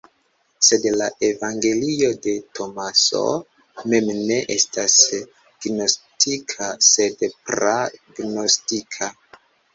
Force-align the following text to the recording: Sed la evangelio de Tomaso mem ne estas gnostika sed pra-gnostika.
Sed 0.67 0.85
la 1.01 1.09
evangelio 1.27 2.07
de 2.23 2.33
Tomaso 2.59 3.21
mem 3.93 4.09
ne 4.31 4.39
estas 4.57 4.97
gnostika 5.67 6.73
sed 6.91 7.25
pra-gnostika. 7.53 9.13